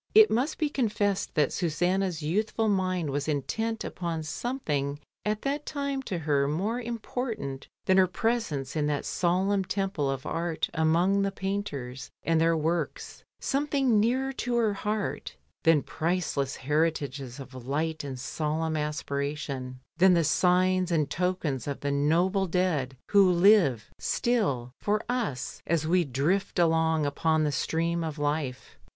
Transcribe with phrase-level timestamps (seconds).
[0.15, 6.01] It must be confessed that Susanna's youthful mind was intent upon something at that time
[6.09, 11.31] to her more important than her presence in that solemn temple of art among the
[11.31, 15.35] painters and their works, something nearer to her heart
[15.65, 21.91] than priceless heritages of light and solemn aspiration, than the signs and tokens of the
[21.91, 28.17] noble dead who live still for us, as we drift along upon the stream of
[28.17, 28.79] life.